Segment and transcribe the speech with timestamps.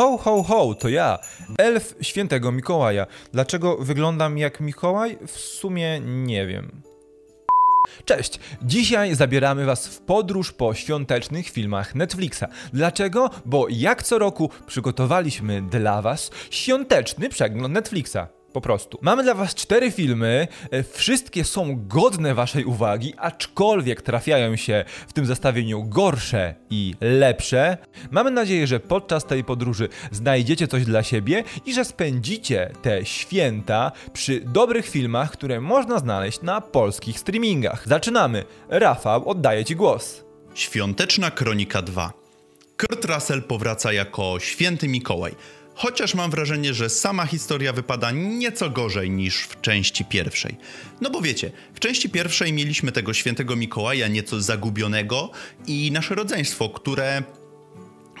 [0.00, 1.18] Ho, ho, ho, to ja,
[1.58, 3.06] elf świętego Mikołaja.
[3.32, 5.18] Dlaczego wyglądam jak Mikołaj?
[5.26, 6.82] W sumie nie wiem.
[8.04, 8.40] Cześć!
[8.62, 12.44] Dzisiaj zabieramy Was w podróż po świątecznych filmach Netflixa.
[12.72, 13.30] Dlaczego?
[13.44, 18.39] Bo jak co roku przygotowaliśmy dla Was świąteczny przegląd Netflixa.
[18.52, 18.98] Po prostu.
[19.02, 25.12] Mamy dla Was cztery filmy, e, wszystkie są godne Waszej uwagi, aczkolwiek trafiają się w
[25.12, 27.78] tym zestawieniu gorsze i lepsze.
[28.10, 33.92] Mamy nadzieję, że podczas tej podróży znajdziecie coś dla siebie i że spędzicie te święta
[34.12, 37.88] przy dobrych filmach, które można znaleźć na polskich streamingach.
[37.88, 38.44] Zaczynamy.
[38.68, 40.24] Rafał, oddaję Ci głos.
[40.54, 42.12] Świąteczna Kronika 2.
[42.76, 45.34] Kurt Russell powraca jako święty Mikołaj
[45.74, 50.56] chociaż mam wrażenie, że sama historia wypada nieco gorzej niż w części pierwszej.
[51.00, 55.30] No bo wiecie, w części pierwszej mieliśmy tego świętego Mikołaja nieco zagubionego
[55.66, 57.22] i nasze rodzeństwo, które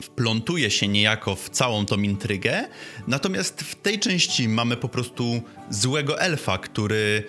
[0.02, 2.68] wplątuje się niejako w całą tą intrygę,
[3.06, 7.24] natomiast w tej części mamy po prostu złego elfa, który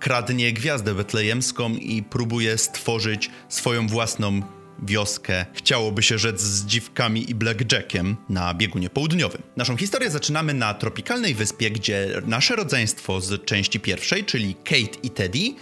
[0.00, 4.42] kradnie gwiazdę betlejemską i próbuje stworzyć swoją własną
[4.84, 9.42] wioskę, chciałoby się rzec z dziwkami i blackjackiem na biegunie południowym.
[9.56, 15.10] Naszą historię zaczynamy na tropikalnej wyspie, gdzie nasze rodzeństwo z części pierwszej, czyli Kate i
[15.10, 15.54] Teddy,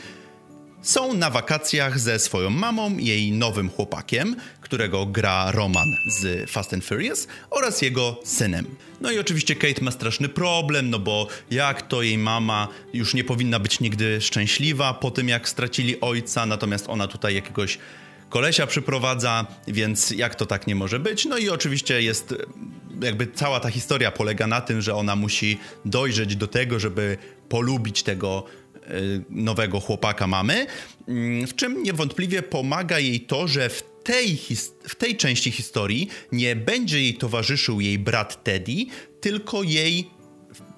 [0.83, 6.85] są na wakacjach ze swoją mamą, jej nowym chłopakiem, którego gra Roman z Fast and
[6.85, 8.67] Furious oraz jego synem.
[9.01, 13.25] No i oczywiście Kate ma straszny problem, no bo jak to jej mama już nie
[13.25, 17.79] powinna być nigdy szczęśliwa po tym jak stracili ojca, natomiast ona tutaj jakiegoś
[18.33, 21.25] kolesia przyprowadza, więc jak to tak nie może być?
[21.25, 22.35] No i oczywiście jest
[23.03, 27.17] jakby cała ta historia polega na tym, że ona musi dojrzeć do tego, żeby
[27.49, 28.45] polubić tego
[28.75, 28.91] e,
[29.31, 30.67] nowego chłopaka mamy,
[31.09, 34.39] mm, w czym niewątpliwie pomaga jej to, że w tej,
[34.89, 38.87] w tej części historii nie będzie jej towarzyszył jej brat Teddy,
[39.21, 40.11] tylko jej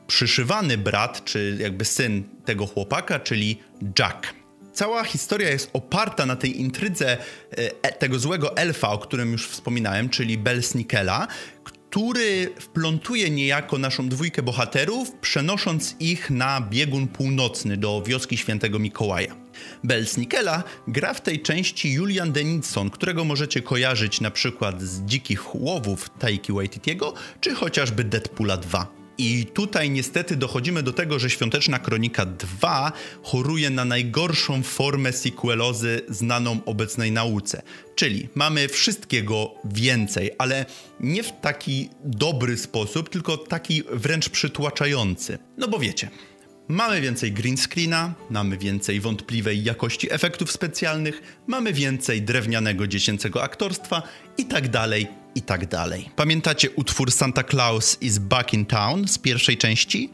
[0.07, 3.59] przyszywany brat, czy jakby syn tego chłopaka, czyli
[3.99, 4.44] Jack
[4.75, 7.17] cała historia jest oparta na tej intrydze
[7.51, 11.27] e, tego złego elfa, o którym już wspominałem, czyli Belsnikela,
[11.65, 19.37] który wplątuje niejako naszą dwójkę bohaterów, przenosząc ich na biegun północny do wioski świętego Mikołaja.
[19.85, 26.11] Belsnikela gra w tej części Julian Denison, którego możecie kojarzyć na przykład z Dzikich Łowów
[26.19, 29.04] Taiki Waititiego, czy chociażby Deadpoola 2.
[29.19, 32.93] I tutaj niestety dochodzimy do tego, że Świąteczna Kronika 2
[33.23, 37.63] choruje na najgorszą formę sequelozy znaną obecnej nauce.
[37.95, 40.67] Czyli mamy wszystkiego więcej, ale
[41.01, 45.39] nie w taki dobry sposób, tylko taki wręcz przytłaczający.
[45.59, 46.11] No bo wiecie,
[46.69, 54.03] Mamy więcej green screena, mamy więcej wątpliwej jakości efektów specjalnych, mamy więcej drewnianego dziecięcego aktorstwa
[54.39, 56.11] i tak dalej, i tak dalej.
[56.17, 60.11] Pamiętacie utwór Santa Claus is Back in Town z pierwszej części?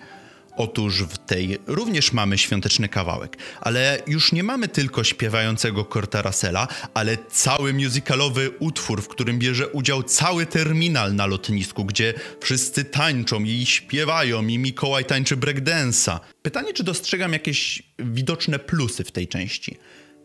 [0.57, 6.69] Otóż w tej również mamy świąteczny kawałek, ale już nie mamy tylko śpiewającego Corta Russella,
[6.95, 13.45] ale cały musicalowy utwór, w którym bierze udział cały terminal na lotnisku, gdzie wszyscy tańczą
[13.45, 16.21] i śpiewają i Mikołaj tańczy breakdance'a.
[16.43, 19.77] Pytanie, czy dostrzegam jakieś widoczne plusy w tej części?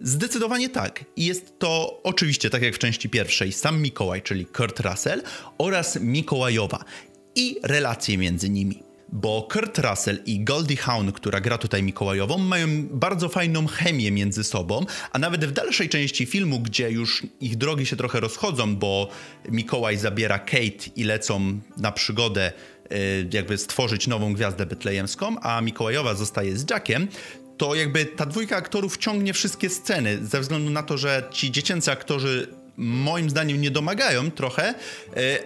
[0.01, 1.05] Zdecydowanie tak.
[1.15, 5.21] I jest to oczywiście, tak jak w części pierwszej, sam Mikołaj, czyli Kurt Russell
[5.57, 6.83] oraz Mikołajowa
[7.35, 8.83] i relacje między nimi.
[9.09, 14.43] Bo Kurt Russell i Goldie Hawn, która gra tutaj Mikołajową, mają bardzo fajną chemię między
[14.43, 19.09] sobą, a nawet w dalszej części filmu, gdzie już ich drogi się trochę rozchodzą, bo
[19.49, 22.51] Mikołaj zabiera Kate i lecą na przygodę
[22.91, 27.07] y, jakby stworzyć nową gwiazdę betlejemską, a Mikołajowa zostaje z Jackiem,
[27.57, 31.91] to jakby ta dwójka aktorów ciągnie wszystkie sceny, ze względu na to, że ci dziecięcy
[31.91, 34.73] aktorzy moim zdaniem nie domagają trochę, e,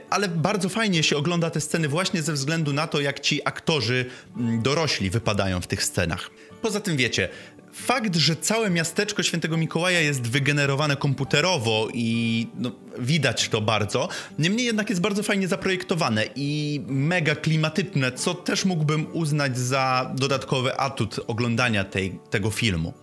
[0.10, 4.06] ale bardzo fajnie się ogląda te sceny właśnie ze względu na to, jak ci aktorzy
[4.38, 6.30] mm, dorośli wypadają w tych scenach.
[6.62, 7.30] Poza tym wiecie,
[7.74, 14.66] fakt, że całe miasteczko Świętego Mikołaja jest wygenerowane komputerowo i no, widać to bardzo, niemniej
[14.66, 21.20] jednak jest bardzo fajnie zaprojektowane i mega klimatyczne, co też mógłbym uznać za dodatkowy atut
[21.28, 22.94] oglądania tej, tego filmu.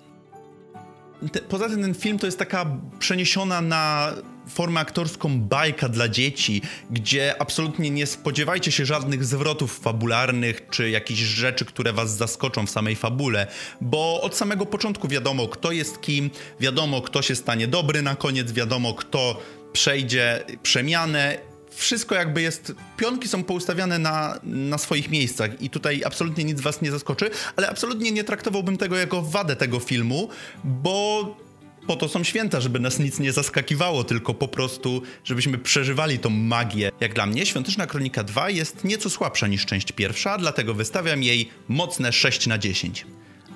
[1.32, 2.66] Te, poza tym ten film to jest taka
[2.98, 4.12] przeniesiona na
[4.48, 11.20] formę aktorską bajka dla dzieci, gdzie absolutnie nie spodziewajcie się żadnych zwrotów fabularnych czy jakichś
[11.20, 13.46] rzeczy, które was zaskoczą w samej fabule,
[13.80, 18.52] bo od samego początku wiadomo, kto jest kim, wiadomo, kto się stanie dobry na koniec,
[18.52, 19.40] wiadomo, kto
[19.72, 21.38] przejdzie przemianę.
[21.70, 26.82] Wszystko jakby jest, pionki są poustawiane na, na swoich miejscach i tutaj absolutnie nic was
[26.82, 30.28] nie zaskoczy, ale absolutnie nie traktowałbym tego jako wadę tego filmu,
[30.64, 31.36] bo
[31.86, 36.30] Po to są święta, żeby nas nic nie zaskakiwało, tylko po prostu, żebyśmy przeżywali tą
[36.30, 36.92] magię.
[37.00, 41.48] Jak dla mnie, Świąteczna Kronika 2 jest nieco słabsza niż część pierwsza, dlatego wystawiam jej
[41.68, 43.06] mocne 6 na 10.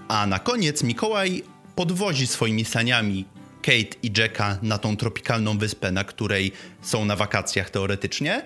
[0.09, 1.43] A na koniec Mikołaj
[1.75, 3.25] podwozi swoimi saniami
[3.62, 6.53] Kate i Jacka na tą tropikalną wyspę, na której
[6.83, 8.43] są na wakacjach teoretycznie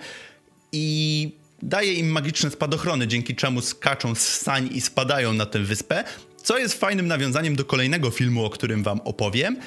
[0.71, 1.31] i
[1.61, 6.03] daje im magiczne spadochrony, dzięki czemu skaczą z sań i spadają na tę wyspę,
[6.45, 9.57] co jest fajnym nawiązaniem do kolejnego filmu, o którym wam opowiem,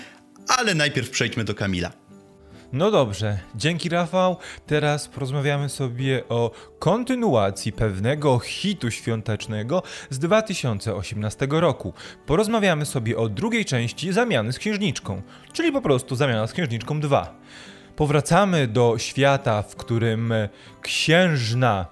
[0.49, 1.93] ale najpierw przejdźmy do Kamila.
[2.73, 4.37] No dobrze, dzięki Rafał.
[4.67, 11.93] Teraz porozmawiamy sobie o kontynuacji pewnego hitu świątecznego z 2018 roku.
[12.27, 15.23] Porozmawiamy sobie o drugiej części Zamiany z Księżniczką,
[15.53, 17.35] czyli po prostu Zamiana z Księżniczką 2.
[17.97, 20.35] Powracamy do świata, w którym
[20.83, 21.87] księżna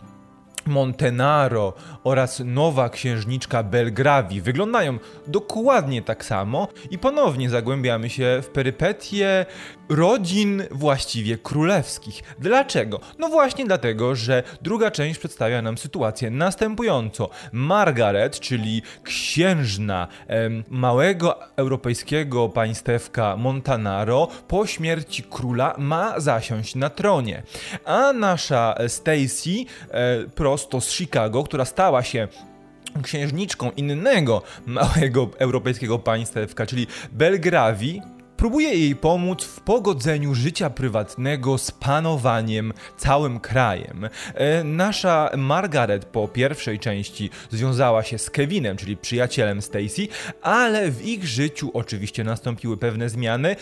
[0.67, 1.73] Montenaro
[2.05, 9.47] oraz nowa księżniczka Belgravi wyglądają dokładnie tak samo i ponownie zagłębiamy się w perypetie
[9.89, 12.23] rodzin właściwie królewskich.
[12.39, 13.01] Dlaczego?
[13.19, 17.31] No właśnie dlatego, że druga część przedstawia nam sytuację następująco.
[17.53, 27.43] Margaret, czyli księżna em, małego europejskiego państewka Montanaro, po śmierci króla ma zasiąść na tronie.
[27.85, 29.51] A nasza Stacy,
[29.91, 30.25] e,
[30.57, 32.29] prosto z Chicago, która stała się
[33.03, 38.03] księżniczką innego małego europejskiego państewka, czyli Belgravi,
[38.37, 44.09] próbuje jej pomóc w pogodzeniu życia prywatnego z panowaniem całym krajem.
[44.35, 50.09] E, nasza Margaret po pierwszej części związała się z Kevinem, czyli przyjacielem Stacy,
[50.43, 53.57] ale w ich życiu oczywiście nastąpiły pewne zmiany,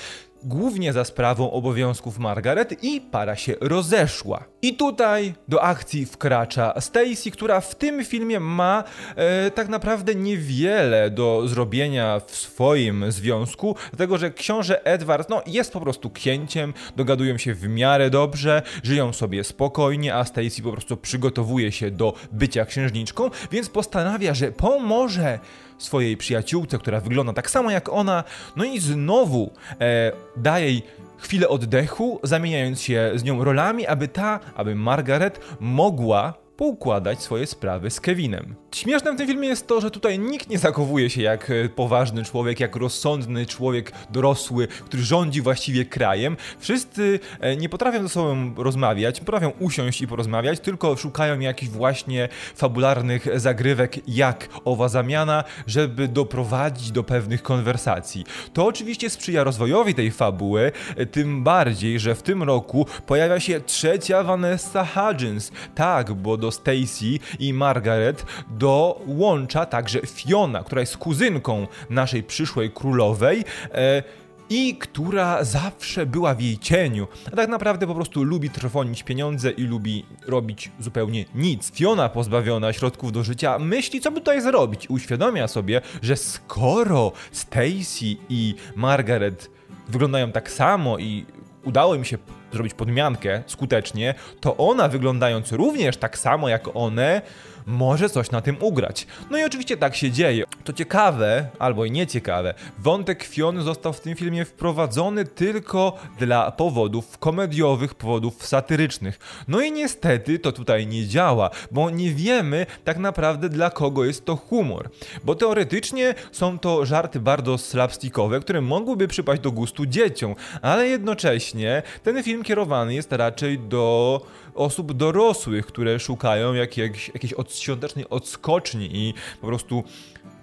[0.44, 4.44] głównie za sprawą obowiązków Margaret i para się rozeszła.
[4.62, 8.84] I tutaj do akcji wkracza Stacy, która w tym filmie ma
[9.16, 15.72] e, tak naprawdę niewiele do zrobienia w swoim związku, dlatego że książę Edward no, jest
[15.72, 20.96] po prostu księciem, dogadują się w miarę dobrze, żyją sobie spokojnie, a Stacy po prostu
[20.96, 25.38] przygotowuje się do bycia księżniczką, więc postanawia, że pomoże
[25.78, 28.24] swojej przyjaciółce, która wygląda tak samo jak ona,
[28.56, 30.82] no i znowu e, daje jej
[31.18, 37.90] chwilę oddechu, zamieniając się z nią rolami, aby ta, aby Margaret mogła poukładać swoje sprawy
[37.90, 38.54] z Kevinem.
[38.74, 42.24] Śmieszne w tym filmie jest to, że tutaj nikt nie zachowuje się jak e, poważny
[42.24, 46.36] człowiek, jak rozsądny człowiek dorosły, który rządzi właściwie krajem.
[46.58, 52.28] Wszyscy e, nie potrafią ze sobą rozmawiać, potrafią usiąść i porozmawiać, tylko szukają jakichś właśnie
[52.54, 58.24] fabularnych zagrywek, jak owa zamiana, żeby doprowadzić do pewnych konwersacji.
[58.52, 63.60] To oczywiście sprzyja rozwojowi tej fabuły, e, tym bardziej, że w tym roku pojawia się
[63.60, 65.52] trzecia Vanessa Hudgens.
[65.74, 73.44] Tak, bo do Stacy i Margaret dołącza także Fiona, która jest kuzynką naszej przyszłej królowej.
[73.74, 74.02] E,
[74.50, 79.50] i która zawsze była w jej cieniu, a tak naprawdę po prostu lubi trwonić pieniądze
[79.50, 81.72] i lubi robić zupełnie nic.
[81.72, 84.90] Fiona pozbawiona środków do życia myśli, co by tutaj zrobić.
[84.90, 89.50] Uświadamia sobie, że skoro Stacy i Margaret
[89.88, 91.26] wyglądają tak samo i
[91.64, 92.18] udało im się
[92.54, 97.22] zrobić podmiankę skutecznie, to ona wyglądając również tak samo jak one,
[97.66, 99.06] może coś na tym ugrać.
[99.30, 100.44] No i oczywiście tak się dzieje.
[100.64, 107.18] To ciekawe, albo i nieciekawe, wątek Fion został w tym filmie wprowadzony tylko dla powodów
[107.18, 109.44] komediowych, powodów satyrycznych.
[109.48, 114.24] No i niestety to tutaj nie działa, bo nie wiemy tak naprawdę dla kogo jest
[114.24, 114.90] to humor.
[115.24, 121.82] Bo teoretycznie są to żarty bardzo slapstickowe, które mogłyby przypaść do gustu dzieciom, ale jednocześnie
[122.02, 124.20] ten film kierowany jest raczej do
[124.54, 129.84] osób dorosłych, które szukają jakiejś, jakiejś od, świątecznej odskoczni i po prostu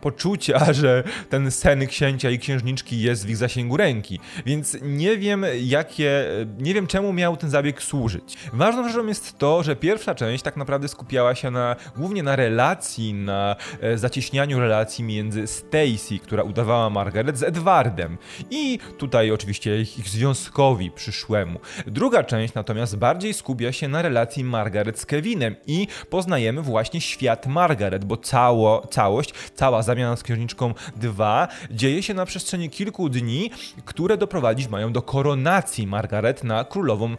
[0.02, 4.20] poczucia, że ten sen księcia i księżniczki jest w ich zasięgu ręki.
[4.46, 6.26] Więc nie wiem, jakie,
[6.60, 8.38] nie wiem czemu miał ten zabieg służyć.
[8.54, 13.14] Ważną rzeczą jest to, że pierwsza część tak naprawdę skupiała się na, głównie na relacji,
[13.14, 18.18] na e, zacieśnianiu relacji między Stacy, która udawała Margaret, z Edwardem.
[18.50, 21.60] I tutaj oczywiście ich, związkowi przyszłemu.
[21.88, 27.48] Druga część natomiast bardziej skupia się na relacji Margaret z Kevinem i poznajemy właśnie świat
[27.48, 33.52] Margaret, bo cało, całość, cała zamiana z Księżniczką 2 dzieje się na przestrzeni kilku dni,
[33.86, 37.18] które doprowadzić mają do koronacji Margaret na królową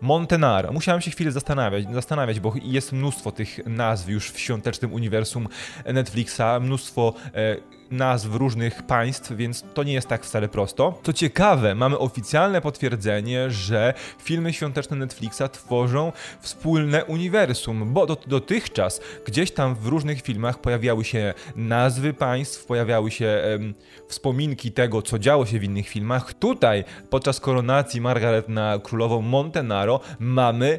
[0.00, 0.72] Montenaro.
[0.72, 5.48] Musiałem się chwilę zastanawiać, zastanawiać, bo jest mnóstwo tych nazw już w świątecznym uniwersum
[5.86, 7.56] Netflixa, mnóstwo e,
[7.90, 11.00] nazw różnych państw, więc to nie jest tak wcale prosto.
[11.02, 19.00] Co ciekawe, mamy oficjalne potwierdzenie, że filmy świąteczne Netflixa tworzą wspólne uniwersum, bo do, dotychczas
[19.26, 23.74] gdzieś tam w różnych filmach pojawiały się nazwy państw, pojawiały się em,
[24.08, 26.34] wspominki tego, co działo się w innych filmach.
[26.34, 30.78] Tutaj podczas koronacji Margaret na królową Montenaro mamy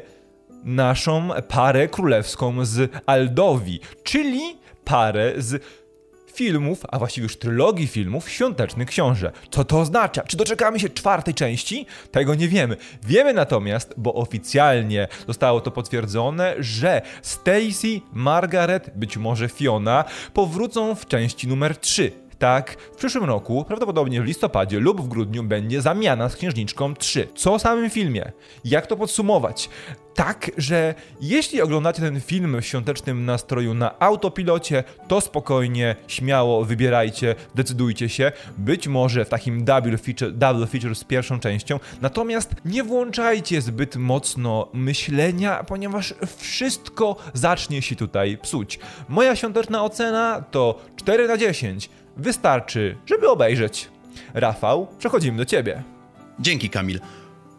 [0.64, 5.62] naszą parę królewską z Aldowi, czyli parę z
[6.30, 9.32] filmów, a właściwie już trylogii filmów Świąteczny Książę.
[9.50, 10.22] Co to oznacza?
[10.22, 11.86] Czy doczekamy się czwartej części?
[12.10, 12.76] Tego nie wiemy.
[13.06, 21.06] Wiemy natomiast, bo oficjalnie zostało to potwierdzone, że Stacy, Margaret, być może Fiona powrócą w
[21.06, 26.28] części numer 3 tak, w przyszłym roku, prawdopodobnie w listopadzie lub w grudniu, będzie zamiana
[26.28, 27.28] z Księżniczką 3.
[27.34, 28.32] Co o samym filmie?
[28.64, 29.68] Jak to podsumować?
[30.14, 37.34] Tak, że jeśli oglądacie ten film w świątecznym nastroju na autopilocie, to spokojnie, śmiało wybierajcie,
[37.54, 38.32] decydujcie się.
[38.58, 41.80] Być może w takim double feature, double feature z pierwszą częścią.
[42.00, 48.78] Natomiast nie włączajcie zbyt mocno myślenia, ponieważ wszystko zacznie się tutaj psuć.
[49.08, 51.90] Moja świąteczna ocena to 4 na 10
[52.20, 53.88] wystarczy, żeby obejrzeć.
[54.34, 55.82] Rafał, przechodzimy do ciebie.
[56.38, 57.00] Dzięki, Kamil.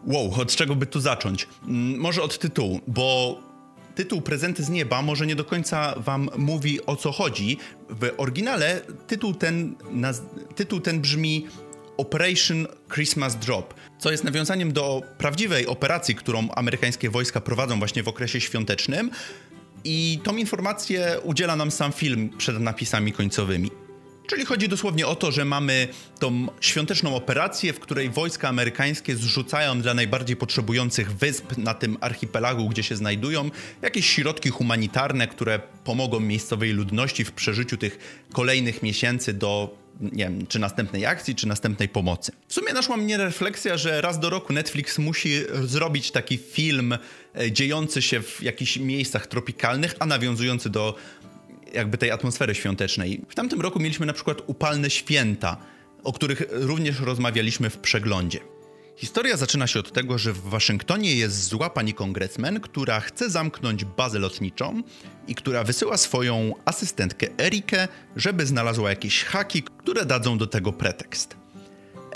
[0.06, 1.48] Wow, od czego by tu zacząć?
[1.68, 3.38] Mm, może od tytułu, bo
[3.94, 7.58] tytuł Prezenty z nieba może nie do końca wam mówi o co chodzi.
[7.90, 9.74] W oryginale tytuł ten,
[10.54, 11.46] tytuł ten brzmi
[11.96, 18.08] Operation Christmas Drop, co jest nawiązaniem do prawdziwej operacji, którą amerykańskie wojska prowadzą właśnie w
[18.08, 19.10] okresie świątecznym.
[19.84, 23.70] I tą informację udziela nam sam film przed napisami końcowymi.
[24.32, 29.80] Czyli chodzi dosłownie o to, że mamy tą świąteczną operację, w której wojska amerykańskie zrzucają
[29.80, 33.50] dla najbardziej potrzebujących wysp na tym archipelagu, gdzie się znajdują,
[33.82, 40.46] jakieś środki humanitarne, które pomogą miejscowej ludności w przeżyciu tych kolejnych miesięcy do nie wiem,
[40.46, 42.32] czy następnej akcji, czy następnej pomocy.
[42.48, 46.98] W sumie naszła mnie refleksja, że raz do roku Netflix musi zrobić taki film
[47.34, 50.94] e, dziejący się w jakichś miejscach tropikalnych, a nawiązujący do
[51.74, 53.20] jakby tej atmosfery świątecznej.
[53.28, 55.56] W tamtym roku mieliśmy na przykład upalne święta,
[56.04, 58.40] o których również rozmawialiśmy w przeglądzie.
[58.96, 63.84] Historia zaczyna się od tego, że w Waszyngtonie jest zła pani kongresmen, która chce zamknąć
[63.84, 64.82] bazę lotniczą
[65.28, 71.41] i która wysyła swoją asystentkę Erikę, żeby znalazła jakieś haki, które dadzą do tego pretekst.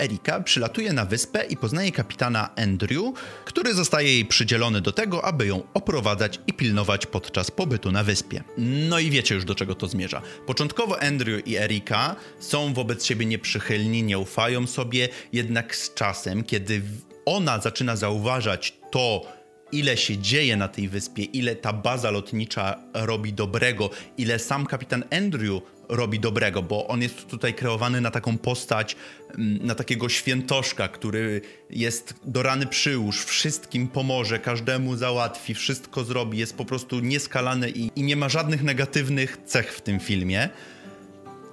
[0.01, 3.03] Erika przylatuje na wyspę i poznaje kapitana Andrew,
[3.45, 8.43] który zostaje jej przydzielony do tego, aby ją oprowadzać i pilnować podczas pobytu na wyspie.
[8.57, 10.21] No i wiecie już do czego to zmierza.
[10.45, 16.81] Początkowo Andrew i Erika są wobec siebie nieprzychylni, nie ufają sobie, jednak z czasem, kiedy
[17.25, 19.36] ona zaczyna zauważać to,
[19.71, 25.03] ile się dzieje na tej wyspie, ile ta baza lotnicza robi dobrego, ile sam kapitan
[25.11, 28.95] Andrew robi dobrego, bo on jest tutaj kreowany na taką postać,
[29.29, 36.37] mm, na takiego świętoszka, który jest do rany przyłóż, wszystkim pomoże, każdemu załatwi, wszystko zrobi,
[36.37, 40.49] jest po prostu nieskalany i, i nie ma żadnych negatywnych cech w tym filmie.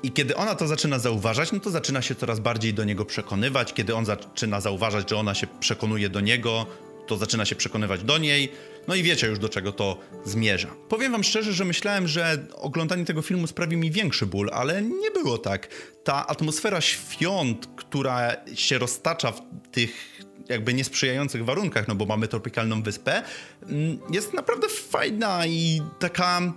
[0.02, 3.72] I kiedy ona to zaczyna zauważać, no to zaczyna się coraz bardziej do niego przekonywać.
[3.72, 6.66] Kiedy on zaczyna zauważać, że ona się przekonuje do niego,
[7.06, 8.52] to zaczyna się przekonywać do niej.
[8.88, 10.68] No i wiecie już do czego to zmierza.
[10.88, 15.10] Powiem wam szczerze, że myślałem, że oglądanie tego filmu sprawi mi większy ból, ale nie
[15.10, 15.68] było tak.
[16.04, 19.40] Ta atmosfera świąt, która się roztacza w
[19.72, 23.22] tych jakby niesprzyjających warunkach, no bo mamy tropikalną wyspę,
[23.62, 26.52] mm, jest naprawdę fajna i taka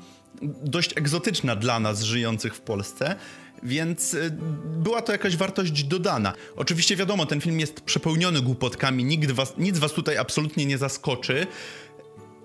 [0.63, 3.15] dość egzotyczna dla nas żyjących w Polsce.
[3.63, 6.33] Więc y, była to jakaś wartość dodana.
[6.55, 11.47] Oczywiście wiadomo, ten film jest przepełniony głupotkami, nikt was, nic was tutaj absolutnie nie zaskoczy.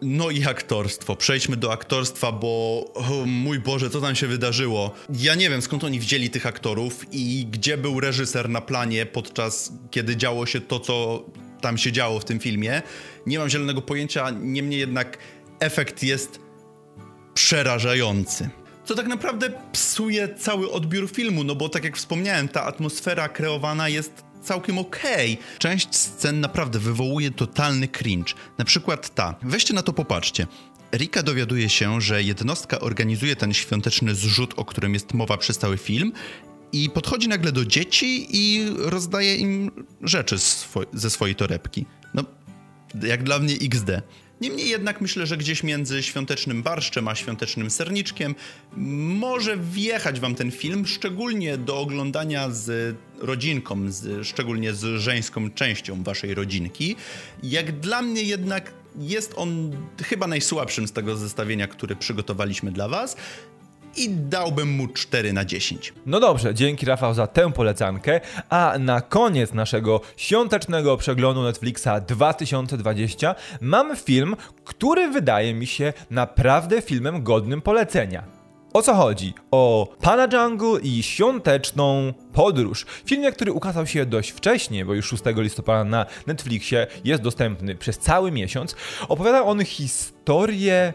[0.02, 1.16] No i aktorstwo.
[1.16, 2.84] Przejdźmy do aktorstwa, bo
[3.26, 4.94] mój Boże, co tam się wydarzyło?
[5.18, 9.72] Ja nie wiem skąd oni wzięli tych aktorów i gdzie był reżyser na planie podczas
[9.90, 11.24] kiedy działo się to, co
[11.60, 12.82] tam się działo w tym filmie.
[13.26, 15.18] Nie mam zielonego pojęcia, niemniej jednak
[15.60, 16.38] efekt jest
[17.34, 23.28] przerażający co tak naprawdę psuje cały odbiór filmu, no bo tak jak wspomniałem, ta atmosfera
[23.28, 25.34] kreowana jest całkiem okej.
[25.34, 25.58] Okay.
[25.58, 28.34] Część scen naprawdę wywołuje totalny cringe.
[28.58, 29.34] Na przykład ta.
[29.42, 30.46] Weźcie na to popatrzcie.
[30.92, 35.78] Rika dowiaduje się, że jednostka organizuje ten świąteczny zrzut, o którym jest mowa przez cały
[35.78, 36.12] film
[36.72, 39.70] i podchodzi nagle do dzieci i rozdaje im
[40.02, 41.86] rzeczy swo ze swojej torebki.
[42.14, 42.24] No,
[43.02, 43.90] jak dla mnie XD.
[44.42, 48.34] Niemniej jednak myślę, że gdzieś między świątecznym barszczem a świątecznym serniczkiem
[48.76, 56.02] może wjechać wam ten film, szczególnie do oglądania z rodzinką, z, szczególnie z żeńską częścią
[56.02, 56.96] waszej rodzinki.
[57.42, 63.16] Jak dla mnie jednak jest on chyba najsłabszym z tego zestawienia, które przygotowaliśmy dla was.
[63.96, 65.94] I dałbym mu 4 na 10.
[66.06, 73.34] No dobrze, dzięki Rafał za tę polecankę, a na koniec naszego świątecznego przeglądu Netflixa 2020
[73.60, 78.42] mamy film, który wydaje mi się naprawdę filmem godnym polecenia.
[78.72, 79.34] O co chodzi?
[79.50, 82.86] O Pana Jungle i świąteczną podróż.
[83.04, 87.98] Filmie, który ukazał się dość wcześnie, bo już 6 listopada na Netflixie jest dostępny przez
[87.98, 88.76] cały miesiąc.
[89.08, 90.92] Opowiada on historię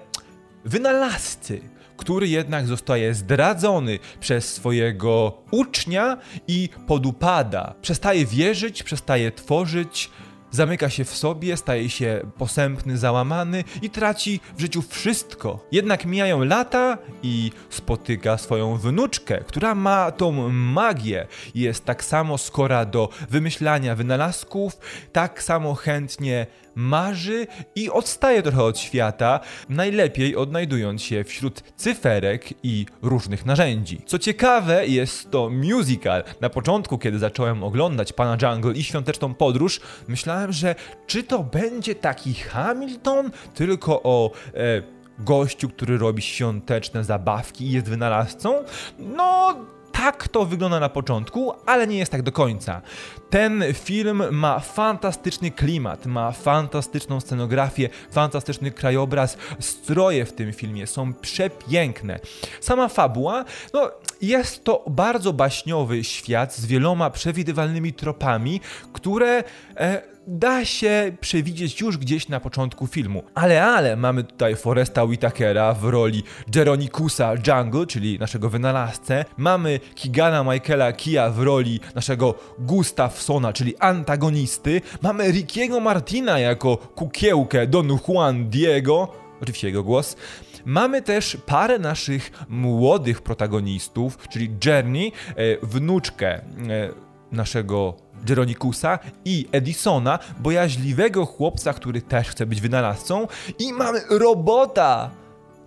[0.66, 1.62] wynalazcy,
[1.98, 7.74] który jednak zostaje zdradzony przez swojego ucznia i podupada.
[7.82, 10.10] Przestaje wierzyć, przestaje tworzyć,
[10.52, 15.68] zamyka się w sobie, staje się posępny, załamany i traci w życiu wszystko.
[15.72, 21.28] Jednak mijają lata i spotyka swoją wnuczkę, która ma tą magię.
[21.56, 24.78] Jest tak samo skora do wymyślania wynalazków,
[25.12, 32.86] tak samo chętnie marzy i odstaje trochę od świata, najlepiej odnajdując się wśród cyferek i
[33.02, 34.02] różnych narzędzi.
[34.06, 36.24] Co ciekawe, jest to musical.
[36.42, 40.76] Na początku, kiedy zacząłem oglądać Pana Jungle i Świąteczną Podróż, myślałem, że
[41.08, 44.32] czy to będzie taki Hamilton, tylko o...
[44.54, 48.64] E, gościu, który robi świąteczne zabawki i jest wynalazcą?
[49.00, 49.56] No,
[49.98, 52.82] tak to wygląda na początku, ale nie jest tak do końca.
[53.30, 59.38] Ten film ma fantastyczny klimat, ma fantastyczną scenografię, fantastyczny krajobraz.
[59.60, 62.20] Stroje w tym filmie są przepiękne.
[62.62, 68.62] Sama fabuła, no jest to bardzo baśniowy świat z wieloma przewidywalnymi tropami,
[68.94, 69.44] które
[69.78, 73.24] e, da się przewidzieć już gdzieś na początku filmu.
[73.36, 76.24] Ale, ale, mamy tutaj Foresta Whitakera w roli
[76.56, 79.26] Jeronikusa Jungle, czyli naszego wynalazcę.
[79.38, 84.82] Mamy Kigana Michaela Kia w roli naszego Gustafsona, czyli antagonisty.
[85.02, 89.08] Mamy Rickiego Martina jako kukiełkę Don Juan Diego,
[89.42, 90.16] oczywiście jego głos.
[90.66, 96.42] Mamy też parę naszych młodych protagonistów, czyli Journey, e, wnuczkę e,
[97.32, 103.28] naszego Jeronikusa i Edisona, bojaźliwego chłopca, który też chce być wynalazcą
[103.60, 105.12] i mamy robota!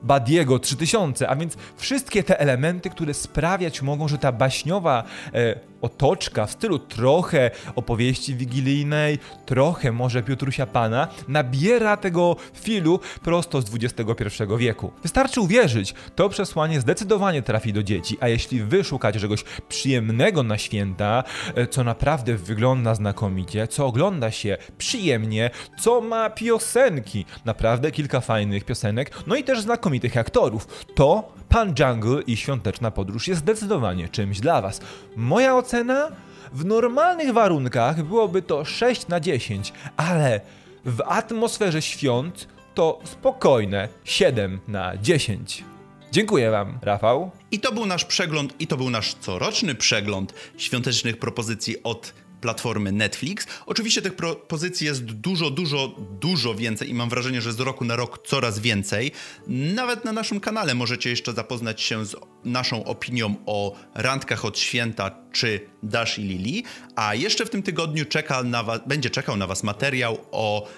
[0.02, 5.04] Badiego 3000, a więc wszystkie te elementy, które sprawiać mogą, że ta baśniowa
[5.34, 13.62] e, otoczka w stylu trochę opowieści wigilijnej, trochę może Piotrusia Pana, nabiera tego filu prosto
[13.62, 14.92] z XXI wieku.
[15.02, 20.58] Wystarczy uwierzyć, to przesłanie zdecydowanie trafi do dzieci, a jeśli wy szukacie czegoś przyjemnego na
[20.58, 25.50] święta, e, co naprawdę wygląda znakomicie, co ogląda się przyjemnie,
[25.80, 32.22] co ma piosenki, naprawdę kilka fajnych piosenek, no i też znakomitych aktorów, to Pan Jungle
[32.22, 34.80] i Świąteczna Podróż jest zdecydowanie czymś dla Was.
[35.16, 36.08] Moja ocena?
[36.52, 40.40] W normalnych warunkach byłoby to 6 na 10, ale
[40.84, 45.64] w atmosferze świąt to spokojne 7 na 10.
[46.12, 47.30] Dziękuję Wam, Rafał.
[47.50, 52.92] I to był nasz przegląd, i to był nasz coroczny przegląd świątecznych propozycji od platformy
[52.92, 53.46] Netflix.
[53.66, 57.96] Oczywiście tych propozycji jest dużo, dużo, dużo więcej i mam wrażenie, że z roku na
[57.96, 59.12] rok coraz więcej.
[59.46, 65.10] Nawet na naszym kanale możecie jeszcze zapoznać się z naszą opinią o randkach od święta
[65.32, 66.64] czy Dash i Lili,
[66.96, 70.68] a jeszcze w tym tygodniu czeka na was, będzie czekał na Was materiał o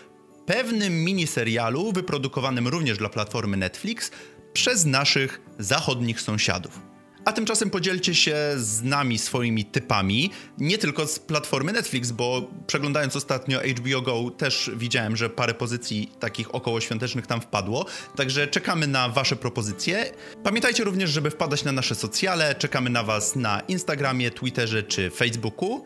[0.47, 4.11] pewnym miniserialu wyprodukowanym również dla platformy Netflix
[4.53, 6.92] przez naszych zachodnich sąsiadów.
[7.25, 13.17] A tymczasem podzielcie się z nami swoimi typami, nie tylko z platformy Netflix, bo przeglądając
[13.17, 19.09] ostatnio HBO Go też widziałem, że parę pozycji takich okołoświątecznych tam wpadło, także czekamy na
[19.09, 20.13] wasze propozycje.
[20.43, 25.85] Pamiętajcie również, żeby wpadać na nasze socjale, czekamy na was na Instagramie, Twitterze czy Facebooku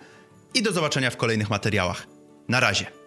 [0.54, 2.06] i do zobaczenia w kolejnych materiałach.
[2.48, 3.05] Na razie.